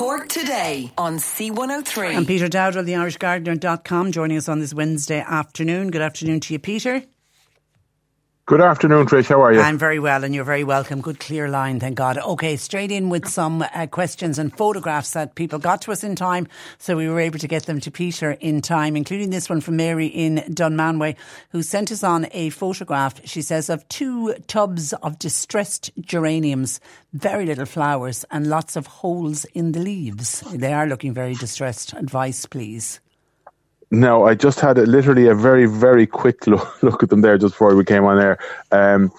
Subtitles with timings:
[0.00, 2.16] Cork today on C103.
[2.16, 5.90] And Peter Dowdall, the IrishGardener.com, joining us on this Wednesday afternoon.
[5.90, 7.02] Good afternoon to you, Peter.
[8.50, 9.28] Good afternoon, Trish.
[9.28, 9.60] How are you?
[9.60, 11.00] I'm very well, and you're very welcome.
[11.00, 12.18] Good, clear line, thank God.
[12.18, 16.16] Okay, straight in with some uh, questions and photographs that people got to us in
[16.16, 19.60] time, so we were able to get them to Peter in time, including this one
[19.60, 21.14] from Mary in Dunmanway,
[21.50, 26.80] who sent us on a photograph, she says, of two tubs of distressed geraniums,
[27.12, 30.40] very little flowers, and lots of holes in the leaves.
[30.52, 31.92] They are looking very distressed.
[31.92, 32.98] Advice, please.
[33.90, 37.38] No, I just had a, literally a very, very quick look, look at them there
[37.38, 38.38] just before we came on air.
[38.70, 39.12] Um,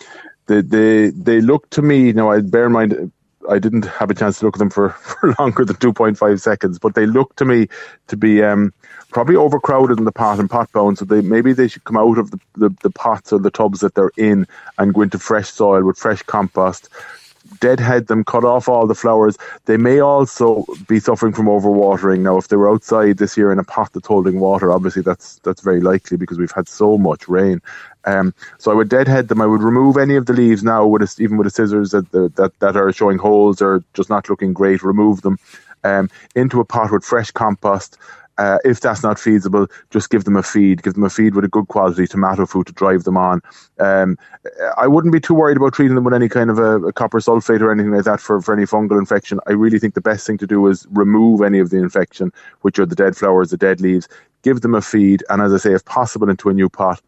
[0.47, 3.11] they, they, they look to me, you know, I bear in mind,
[3.49, 6.79] I didn't have a chance to look at them for, for longer than 2.5 seconds,
[6.79, 7.67] but they look to me
[8.07, 8.73] to be um,
[9.09, 10.97] probably overcrowded in the pot and pot bound.
[10.97, 13.81] So they maybe they should come out of the, the, the pots or the tubs
[13.81, 14.47] that they're in
[14.77, 16.89] and go into fresh soil with fresh compost,
[17.59, 19.37] deadhead them, cut off all the flowers.
[19.65, 22.19] They may also be suffering from overwatering.
[22.19, 25.39] Now, if they were outside this year in a pot that's holding water, obviously that's
[25.43, 27.61] that's very likely because we've had so much rain.
[28.05, 29.41] Um, so I would deadhead them.
[29.41, 32.11] I would remove any of the leaves now, with a, even with the scissors that,
[32.11, 34.83] that that are showing holes or just not looking great.
[34.83, 35.37] Remove them
[35.83, 37.97] um, into a pot with fresh compost.
[38.41, 40.81] Uh, if that's not feasible, just give them a feed.
[40.81, 43.39] Give them a feed with a good quality tomato food to drive them on.
[43.79, 44.17] Um,
[44.77, 47.19] I wouldn't be too worried about treating them with any kind of a, a, copper
[47.19, 49.39] sulfate or anything like that for, for any fungal infection.
[49.45, 52.31] I really think the best thing to do is remove any of the infection,
[52.61, 54.07] which are the dead flowers, the dead leaves.
[54.41, 56.99] Give them a feed, and as I say, if possible, into a new pot.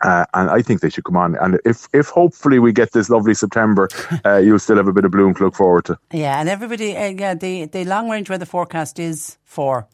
[0.00, 1.36] Uh, and I think they should come on.
[1.36, 3.90] And if, if hopefully we get this lovely September,
[4.24, 5.98] uh, you'll still have a bit of bloom to look forward to.
[6.12, 9.86] Yeah, and everybody, uh, yeah, the, the long range weather forecast is for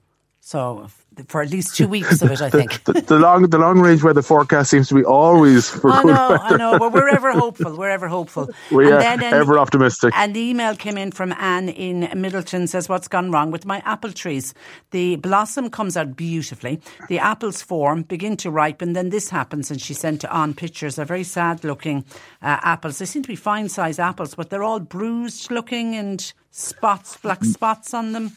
[0.49, 0.89] so
[1.27, 2.83] for at least two weeks of it, I think.
[2.85, 6.15] the, the, long, the long range weather forecast seems to be always for I good
[6.15, 6.55] know, weather.
[6.55, 7.77] I know, but we're ever hopeful.
[7.77, 8.49] We're ever hopeful.
[8.71, 10.15] We are ever optimistic.
[10.17, 13.83] And the email came in from Anne in Midleton Says, "What's gone wrong with my
[13.85, 14.55] apple trees?
[14.91, 16.81] The blossom comes out beautifully.
[17.09, 18.95] The apples form, begin to ripen.
[18.95, 22.05] Then this happens." And she sent on pictures of very sad-looking
[22.43, 22.99] uh, apples.
[22.99, 27.95] They seem to be fine size apples, but they're all bruised-looking and spots, black spots
[27.95, 28.37] on them.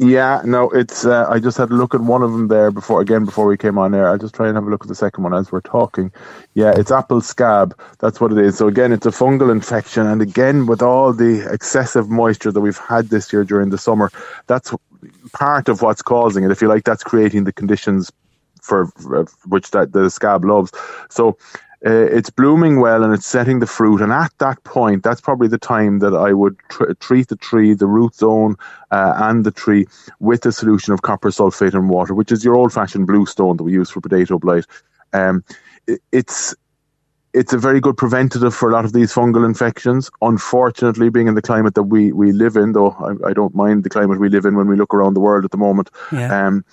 [0.00, 1.04] Yeah, no, it's.
[1.04, 3.56] Uh, I just had a look at one of them there before, again before we
[3.56, 4.08] came on air.
[4.08, 6.12] I'll just try and have a look at the second one as we're talking.
[6.54, 7.76] Yeah, it's apple scab.
[7.98, 8.56] That's what it is.
[8.56, 12.78] So again, it's a fungal infection, and again with all the excessive moisture that we've
[12.78, 14.12] had this year during the summer,
[14.46, 14.72] that's
[15.32, 16.52] part of what's causing it.
[16.52, 18.12] If you like, that's creating the conditions
[18.62, 20.70] for, for which that the scab loves.
[21.10, 21.38] So
[21.82, 24.00] it's blooming well and it's setting the fruit.
[24.00, 27.74] And at that point, that's probably the time that I would tr- treat the tree,
[27.74, 28.56] the root zone,
[28.90, 29.86] uh, and the tree
[30.18, 33.72] with a solution of copper sulfate and water, which is your old-fashioned bluestone that we
[33.72, 34.66] use for potato blight.
[35.12, 35.44] Um,
[35.86, 36.54] it, it's
[37.34, 40.10] it's a very good preventative for a lot of these fungal infections.
[40.22, 43.84] Unfortunately, being in the climate that we, we live in, though I, I don't mind
[43.84, 46.46] the climate we live in when we look around the world at the moment, yeah.
[46.46, 46.64] um,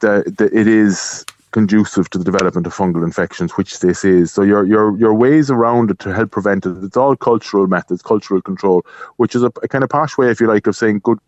[0.00, 4.32] the, the, it is conducive to the development of fungal infections, which this is.
[4.32, 6.82] So your your your ways around it to help prevent it.
[6.82, 8.84] It's all cultural methods, cultural control,
[9.16, 11.18] which is a, a kind of posh way, if you like, of saying good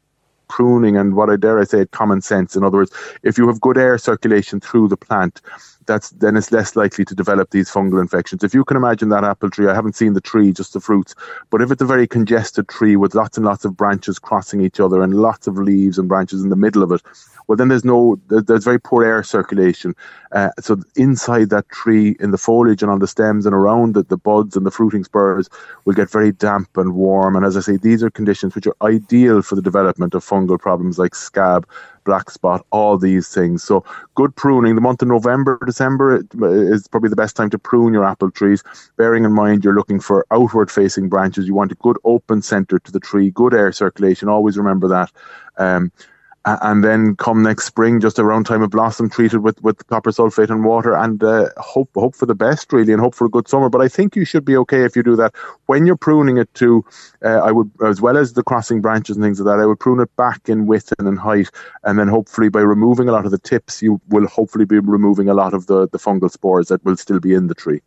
[0.48, 2.54] pruning and what I dare I say common sense.
[2.56, 5.40] In other words, if you have good air circulation through the plant,
[5.86, 8.44] that's then it's less likely to develop these fungal infections.
[8.44, 11.14] If you can imagine that apple tree, I haven't seen the tree, just the fruits,
[11.50, 14.80] but if it's a very congested tree with lots and lots of branches crossing each
[14.80, 17.02] other and lots of leaves and branches in the middle of it,
[17.46, 19.94] well, then there's no, there's very poor air circulation.
[20.32, 24.08] Uh, so inside that tree, in the foliage and on the stems and around it,
[24.08, 25.48] the buds and the fruiting spurs
[25.84, 27.36] will get very damp and warm.
[27.36, 30.58] And as I say, these are conditions which are ideal for the development of fungal
[30.58, 31.66] problems like scab,
[32.04, 33.62] black spot, all these things.
[33.62, 34.74] So good pruning.
[34.74, 38.62] The month of November, December is probably the best time to prune your apple trees.
[38.96, 41.46] Bearing in mind you're looking for outward facing branches.
[41.46, 44.28] You want a good open center to the tree, good air circulation.
[44.28, 45.10] Always remember that.
[45.58, 45.92] Um,
[46.44, 50.50] and then come next spring, just around time of blossom, treated with, with copper sulfate
[50.50, 53.48] and water, and uh, hope hope for the best really, and hope for a good
[53.48, 53.68] summer.
[53.68, 55.34] But I think you should be okay if you do that.
[55.66, 56.84] When you're pruning it too,
[57.24, 59.80] uh, I would as well as the crossing branches and things like that, I would
[59.80, 61.50] prune it back in width and in height,
[61.84, 65.28] and then hopefully by removing a lot of the tips, you will hopefully be removing
[65.28, 67.80] a lot of the the fungal spores that will still be in the tree.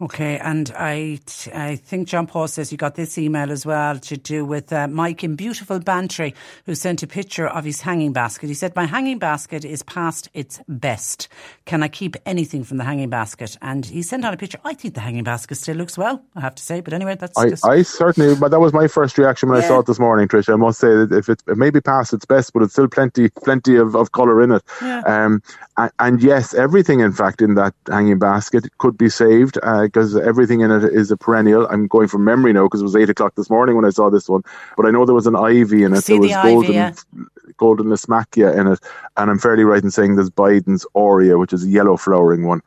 [0.00, 1.20] Okay, and I,
[1.54, 4.88] I think John Paul says you got this email as well to do with uh,
[4.88, 6.34] Mike in beautiful Bantry,
[6.66, 8.48] who sent a picture of his hanging basket.
[8.48, 11.28] He said, "My hanging basket is past its best.
[11.66, 14.58] Can I keep anything from the hanging basket?" And he sent on a picture.
[14.64, 16.22] I think the hanging basket still looks well.
[16.34, 17.38] I have to say, but anyway, that's.
[17.38, 17.64] I, just...
[17.64, 19.66] I certainly, but that was my first reaction when yeah.
[19.66, 20.54] I saw it this morning, Tricia.
[20.54, 22.88] I must say that if it, it may be past its best, but it's still
[22.88, 24.62] plenty, plenty of, of colour in it.
[24.80, 25.02] Yeah.
[25.06, 25.42] Um,
[25.76, 30.16] and, and yes, everything in fact in that hanging basket could be saved received because
[30.16, 31.66] uh, everything in it is a perennial.
[31.68, 34.10] I'm going from memory now because it was eight o'clock this morning when I saw
[34.10, 34.42] this one,
[34.76, 36.02] but I know there was an ivy in it.
[36.02, 36.92] See there was the golden, ivy, yeah.
[37.56, 38.80] golden Lysimachia in it,
[39.16, 42.62] and I'm fairly right in saying there's Bidens aurea, which is a yellow flowering one.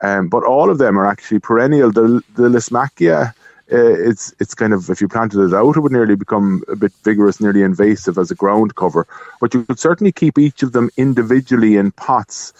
[0.00, 1.90] Um, but all of them are actually perennial.
[1.90, 3.76] The, the Lysimachia, uh,
[4.08, 6.92] it's it's kind of if you planted it out, it would nearly become a bit
[7.02, 9.06] vigorous, nearly invasive as a ground cover.
[9.40, 12.52] But you could certainly keep each of them individually in pots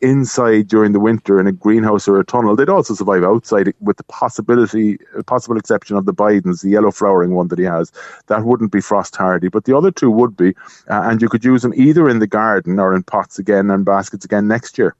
[0.00, 2.56] inside during the winter in a greenhouse or a tunnel.
[2.56, 7.34] They'd also survive outside with the possibility, possible exception of the Bidens, the yellow flowering
[7.34, 7.92] one that he has.
[8.26, 10.50] That wouldn't be frost hardy, but the other two would be,
[10.88, 13.84] uh, and you could use them either in the garden or in pots again and
[13.84, 14.94] baskets again next year.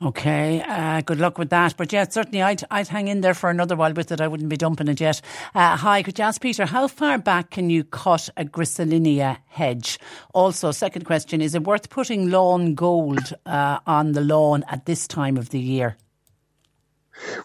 [0.00, 1.76] Okay, uh, good luck with that.
[1.76, 4.20] But yeah, certainly I'd, I'd hang in there for another while with it.
[4.20, 5.20] I wouldn't be dumping it yet.
[5.56, 9.98] Uh, hi, could you ask Peter, how far back can you cut a Griselinia hedge?
[10.32, 15.08] Also, second question, is it worth putting lawn gold uh, on the lawn at this
[15.08, 15.96] time of the year?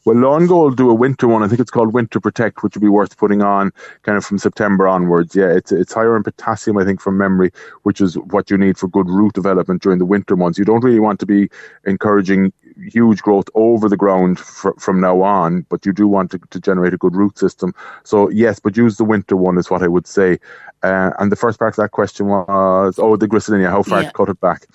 [0.05, 1.43] Well, Lawn Gold do a winter one.
[1.43, 3.71] I think it's called Winter Protect, which would be worth putting on
[4.03, 5.35] kind of from September onwards.
[5.35, 7.51] Yeah, it's it's higher in potassium, I think, from memory,
[7.83, 10.57] which is what you need for good root development during the winter months.
[10.57, 11.49] You don't really want to be
[11.85, 12.53] encouraging
[12.91, 16.59] huge growth over the ground fr- from now on, but you do want to, to
[16.59, 17.73] generate a good root system.
[18.03, 20.39] So yes, but use the winter one is what I would say.
[20.81, 24.09] Uh, and the first part of that question was, oh, the Griselinia, how far yeah.
[24.09, 24.65] to cut it back?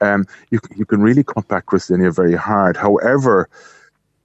[0.00, 2.76] Um, you you can really cut back Griselinia very hard.
[2.76, 3.48] However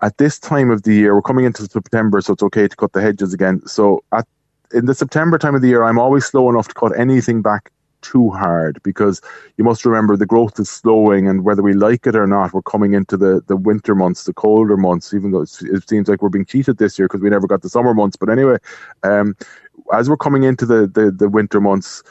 [0.02, 2.94] at this time of the year, we're coming into September, so it's okay to cut
[2.94, 3.66] the hedges again.
[3.68, 4.28] So at
[4.74, 7.72] in the September time of the year, I'm always slow enough to cut anything back
[8.02, 9.22] too hard because
[9.58, 12.62] you must remember the growth is slowing, and whether we like it or not, we're
[12.64, 15.14] coming into the, the winter months, the colder months.
[15.14, 17.70] Even though it seems like we're being cheated this year because we never got the
[17.70, 18.58] summer months, but anyway,
[19.04, 19.36] um,
[19.94, 22.02] as we're coming into the, the, the winter months,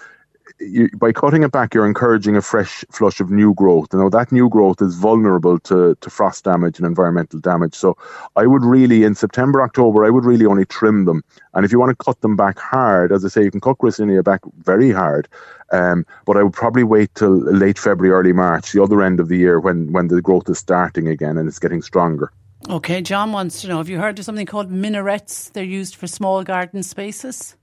[0.60, 3.92] you, by cutting it back, you're encouraging a fresh flush of new growth.
[3.92, 7.74] Now that new growth is vulnerable to, to frost damage and environmental damage.
[7.74, 7.96] So
[8.36, 11.22] I would really, in September, October, I would really only trim them.
[11.54, 13.78] And if you want to cut them back hard, as I say, you can cut
[13.78, 15.28] Griselinia back very hard.
[15.72, 19.28] Um, but I would probably wait till late February, early March, the other end of
[19.28, 22.32] the year when, when the growth is starting again and it's getting stronger.
[22.68, 25.50] Okay, John wants to know, have you heard of something called minarets?
[25.50, 27.56] They're used for small garden spaces.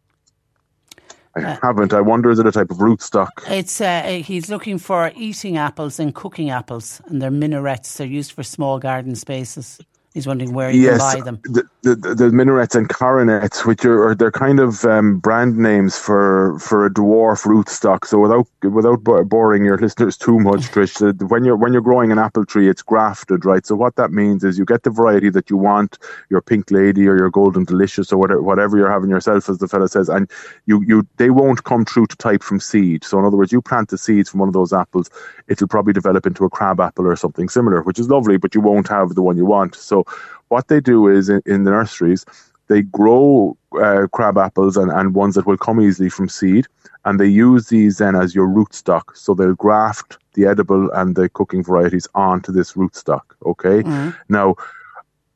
[1.37, 1.93] I uh, haven't.
[1.93, 3.29] I wonder is it a type of rootstock?
[3.47, 7.97] It's uh, he's looking for eating apples and cooking apples, and they're minarets.
[7.97, 9.79] They're used for small garden spaces.
[10.17, 11.39] He's wondering where you yes, can buy them.
[11.43, 16.57] The, the, the minarets and coronets, which are, they're kind of um, brand names for,
[16.57, 18.03] for a dwarf rootstock.
[18.03, 22.17] So without without boring your listeners too much, Trish, when you're when you're growing an
[22.17, 23.63] apple tree, it's grafted, right?
[23.63, 25.99] So what that means is you get the variety that you want,
[26.31, 29.67] your pink lady or your golden delicious or whatever whatever you're having yourself, as the
[29.67, 30.27] fella says, and
[30.65, 33.03] you you they won't come true to type from seed.
[33.03, 35.11] So in other words, you plant the seeds from one of those apples,
[35.47, 38.61] it'll probably develop into a crab apple or something similar, which is lovely, but you
[38.61, 39.75] won't have the one you want.
[39.75, 40.06] So
[40.49, 42.25] what they do is in, in the nurseries,
[42.67, 46.67] they grow uh, crab apples and, and ones that will come easily from seed,
[47.05, 49.15] and they use these then as your rootstock.
[49.15, 53.21] So they'll graft the edible and the cooking varieties onto this rootstock.
[53.45, 53.83] Okay.
[53.83, 54.15] Mm.
[54.29, 54.55] Now,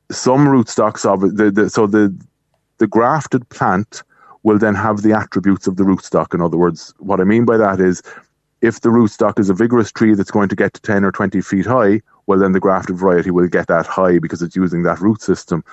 [0.09, 2.13] some rootstocks of the, the, so the
[2.79, 4.01] the grafted plant
[4.43, 6.33] will then have the attributes of the rootstock.
[6.33, 8.01] In other words, what I mean by that is
[8.61, 11.41] if the rootstock is a vigorous tree that's going to get to 10 or 20
[11.41, 14.99] feet high, well, then the grafted variety will get that high because it's using that
[14.99, 15.63] root system.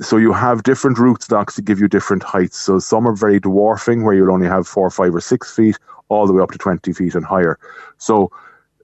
[0.00, 2.56] So you have different rootstocks to give you different heights.
[2.56, 5.78] So some are very dwarfing, where you'll only have four, five, or six feet,
[6.08, 7.58] all the way up to 20 feet and higher.
[7.98, 8.30] So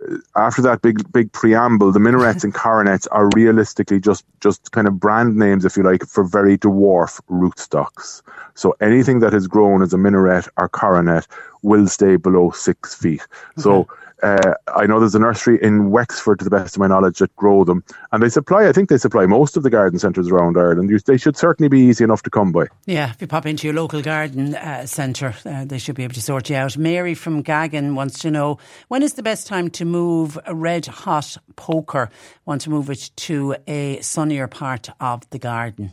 [0.04, 4.88] uh, after that big big preamble, the minarets and coronets are realistically just just kind
[4.88, 8.22] of brand names, if you like, for very dwarf rootstocks.
[8.54, 11.26] So anything that is grown as a minaret or coronet
[11.62, 13.22] will stay below six feet.
[13.22, 13.62] Okay.
[13.62, 13.88] So
[14.22, 17.34] uh, I know there's a nursery in Wexford, to the best of my knowledge, that
[17.36, 18.68] grow them, and they supply.
[18.68, 20.90] I think they supply most of the garden centres around Ireland.
[21.06, 22.66] They should certainly be easy enough to come by.
[22.86, 26.14] Yeah, if you pop into your local garden uh, centre, uh, they should be able
[26.14, 26.76] to sort you out.
[26.76, 28.58] Mary from Gagan wants to know
[28.88, 32.10] when is the best time to move a red hot poker?
[32.44, 35.92] Want to move it to a sunnier part of the garden?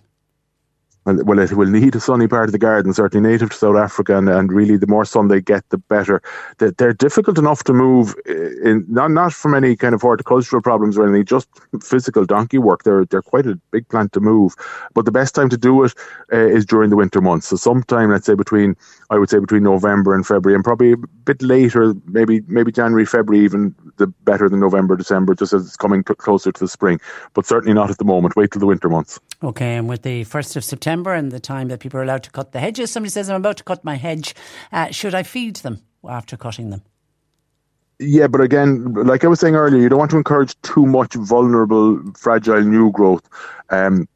[1.05, 4.17] Well, it will need a sunny part of the garden, certainly native to South Africa,
[4.17, 6.21] and, and really the more sun they get, the better.
[6.59, 10.97] They're, they're difficult enough to move, in not not from any kind of horticultural problems
[10.97, 11.49] or anything, just
[11.81, 12.83] physical donkey work.
[12.83, 14.55] They're they're quite a big plant to move,
[14.93, 15.93] but the best time to do it
[16.31, 17.47] uh, is during the winter months.
[17.47, 18.75] So sometime, let's say between
[19.13, 23.05] I would say between November and February, and probably a bit later, maybe maybe January,
[23.05, 26.99] February, even the better than November, December, just as it's coming closer to the spring.
[27.33, 28.35] But certainly not at the moment.
[28.35, 29.19] Wait till the winter months.
[29.41, 32.23] Okay, and with the first of September September and the time that people are allowed
[32.23, 32.91] to cut the hedges.
[32.91, 34.35] Somebody says, I'm about to cut my hedge.
[34.71, 36.81] Uh, should I feed them after cutting them?
[37.99, 41.13] Yeah, but again, like I was saying earlier, you don't want to encourage too much
[41.13, 43.27] vulnerable, fragile new growth.
[43.69, 44.07] Um,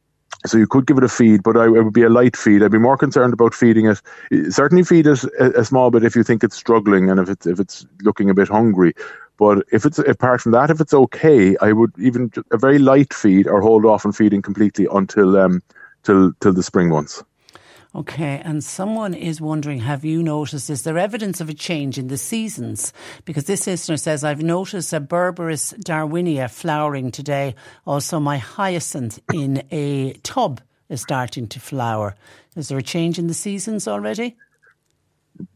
[0.48, 2.64] so you could give it a feed, but I, it would be a light feed.
[2.64, 4.02] I'd be more concerned about feeding it.
[4.52, 7.46] Certainly, feed it a, a small bit if you think it's struggling and if it's
[7.46, 8.94] if it's looking a bit hungry.
[9.38, 13.14] But if it's apart from that, if it's okay, I would even a very light
[13.14, 15.62] feed or hold off on feeding completely until um
[16.04, 17.24] till till the spring months.
[17.98, 22.10] Okay, and someone is wondering have you noticed, is there evidence of a change in
[22.10, 22.94] the seasons?
[23.26, 27.56] Because this listener says, I've noticed a Berberis darwinii flowering today.
[27.88, 32.14] Also, my hyacinth in a tub is starting to flower.
[32.56, 34.36] Is there a change in the seasons already?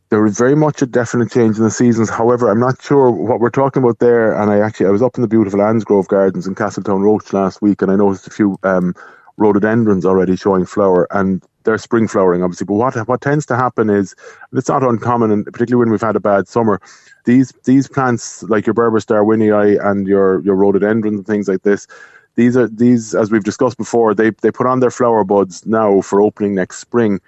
[0.09, 2.09] There is very much a definite change in the seasons.
[2.09, 4.33] However, I'm not sure what we're talking about there.
[4.33, 7.33] And I actually, I was up in the beautiful Annes Grove Gardens in Castletown Roche
[7.33, 8.95] last week, and I noticed a few um,
[9.37, 11.07] rhododendrons already showing flower.
[11.11, 12.65] And they're spring flowering, obviously.
[12.65, 14.15] But what what tends to happen is,
[14.53, 16.81] it's not uncommon, and particularly when we've had a bad summer,
[17.25, 21.87] these these plants like your Berberis darwinii and your your rhododendrons and things like this,
[22.35, 26.01] these are these as we've discussed before, they they put on their flower buds now
[26.01, 27.19] for opening next spring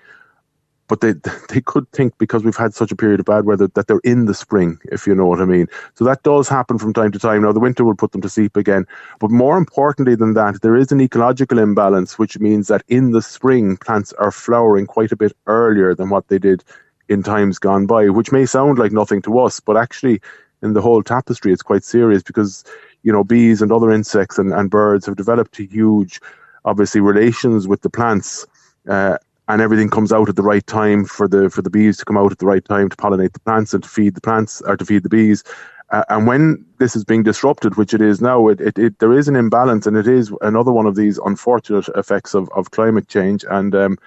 [0.93, 1.13] but they
[1.50, 4.25] they could think because we've had such a period of bad weather that they're in
[4.25, 5.65] the spring, if you know what I mean.
[5.95, 7.41] So that does happen from time to time.
[7.41, 8.85] Now the winter will put them to sleep again,
[9.19, 13.23] but more importantly than that, there is an ecological imbalance, which means that in the
[13.23, 16.63] spring plants are flowering quite a bit earlier than what they did
[17.09, 20.21] in times gone by, which may sound like nothing to us, but actually
[20.62, 22.63] in the whole tapestry it's quite serious because
[23.01, 26.21] you know bees and other insects and, and birds have developed huge
[26.65, 28.45] obviously relations with the plants
[28.88, 32.05] uh, and everything comes out at the right time for the for the bees to
[32.05, 34.62] come out at the right time to pollinate the plants and to feed the plants
[34.65, 35.43] or to feed the bees.
[35.91, 39.13] Uh, and when this is being disrupted, which it is now, it, it, it, there
[39.13, 43.07] is an imbalance, and it is another one of these unfortunate effects of, of climate
[43.07, 43.45] change.
[43.51, 43.97] And um,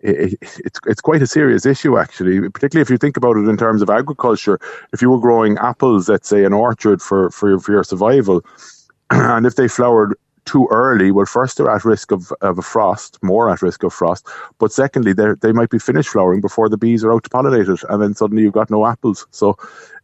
[0.00, 2.40] it, it's it's quite a serious issue, actually.
[2.50, 4.58] Particularly if you think about it in terms of agriculture.
[4.92, 8.44] If you were growing apples, let's say, an orchard for for your, for your survival,
[9.10, 13.18] and if they flowered too early, well, first they're at risk of, of a frost,
[13.22, 14.26] more at risk of frost.
[14.58, 17.68] But secondly, they they might be finished flowering before the bees are out to pollinate
[17.68, 19.26] it, and then suddenly you've got no apples.
[19.30, 19.58] So,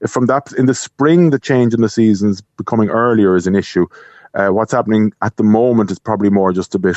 [0.06, 3.86] from that, in the spring, the change in the seasons becoming earlier is an issue.
[4.34, 6.96] Uh, what's happening at the moment is probably more just a bit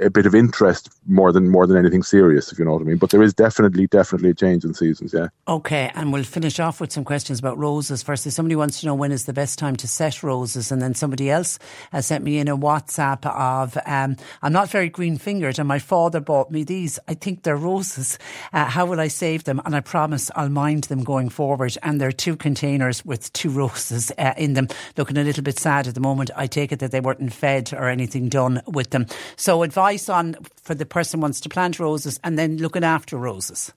[0.00, 2.84] a bit of interest more than more than anything serious, if you know what I
[2.84, 2.96] mean.
[2.96, 5.12] But there is definitely definitely a change in seasons.
[5.14, 5.28] Yeah.
[5.46, 8.02] Okay, and we'll finish off with some questions about roses.
[8.02, 10.94] Firstly, somebody wants to know when is the best time to set roses, and then
[10.94, 11.58] somebody else
[11.92, 15.78] has sent me in a WhatsApp of um, I'm not very green fingered, and my
[15.78, 16.98] father bought me these.
[17.06, 18.18] I think they're roses.
[18.52, 19.60] Uh, how will I save them?
[19.64, 21.76] And I promise I'll mind them going forward.
[21.82, 25.58] And there are two containers with two roses uh, in them, looking a little bit
[25.58, 26.30] sad at the moment.
[26.34, 29.06] I take it that they weren't fed or anything done with them.
[29.36, 33.18] So advice advice on for the person wants to plant roses and then looking after
[33.18, 33.72] roses?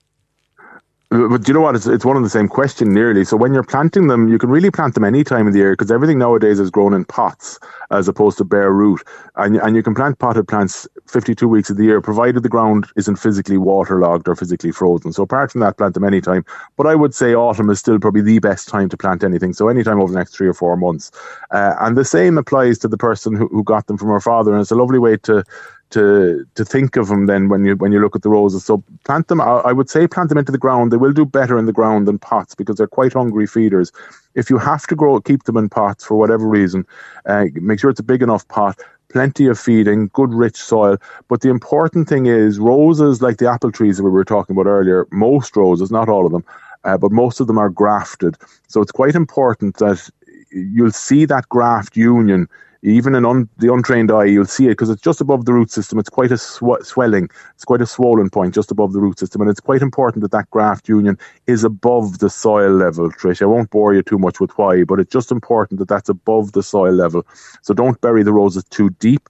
[1.11, 1.75] Uh, but do you know what?
[1.75, 3.25] It's, it's one and the same question nearly.
[3.25, 5.73] So when you're planting them, you can really plant them any time of the year
[5.73, 7.59] because everything nowadays is grown in pots
[7.91, 9.01] as opposed to bare root.
[9.35, 12.87] And, and you can plant potted plants 52 weeks of the year, provided the ground
[12.95, 15.13] isn't physically waterlogged or physically frozen.
[15.13, 16.45] So apart from that, plant them anytime.
[16.75, 19.53] But I would say autumn is still probably the best time to plant anything.
[19.53, 21.11] So anytime over the next three or four months.
[21.51, 24.51] Uh, and the same applies to the person who, who got them from her father.
[24.51, 25.43] And it's a lovely way to
[25.89, 28.65] to to think of them then when you when you look at the roses.
[28.65, 29.39] So plant them.
[29.39, 30.91] I, would say plant them into the ground.
[30.91, 33.91] They will do better in the ground than pots because they're quite hungry feeders.
[34.35, 36.85] If you have to grow, keep them in pots for whatever reason,
[37.25, 38.79] uh, make sure it's a big enough pot.
[39.17, 40.99] Plenty of feeding, good rich soil.
[41.27, 44.69] But the important thing is roses, like the apple trees that we were talking about
[44.69, 45.07] earlier.
[45.11, 46.45] Most roses, not all of them,
[46.83, 48.37] uh, but most of them are grafted.
[48.67, 50.07] So it's quite important that
[50.51, 52.47] you'll see that graft union
[52.87, 55.71] even in un, the untrained eye, you'll see it because it's just above the root
[55.71, 55.99] system.
[55.99, 59.41] It's quite a sw- swelling, it's quite a swollen point just above the root system,
[59.41, 61.17] and it's quite important that that graft union
[61.47, 63.11] is above the soil level.
[63.11, 66.09] Trish, I won't bore you too much with why, but it's just important that that's
[66.09, 67.25] above the soil level.
[67.61, 69.27] So don't bury the roses too deep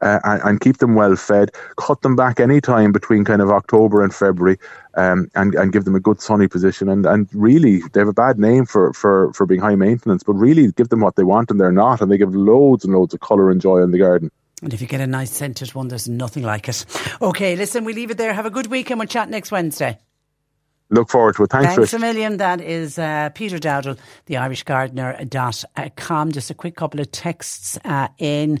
[0.00, 1.50] uh, and, and, keep them well fed.
[1.76, 4.58] Cut them back any time between kind of October and February,
[4.94, 6.88] um, and and give them a good sunny position.
[6.88, 10.34] And and really, they have a bad name for for for being high maintenance, but
[10.34, 13.14] really give them what they want, and they're not, and they give loads and loads
[13.14, 14.30] of colour and joy in the garden.
[14.62, 16.84] And if you get a nice scented one, there's nothing like it.
[17.20, 18.32] Okay, listen, we leave it there.
[18.32, 19.98] Have a good week, and we'll chat next Wednesday.
[20.88, 21.50] Look forward to it.
[21.50, 21.94] Thanks, Thanks Rich.
[21.94, 22.36] a million.
[22.36, 26.32] That is uh, Peter Dowdall, the Irish Gardener.com.
[26.32, 28.60] Just a quick couple of texts uh, in.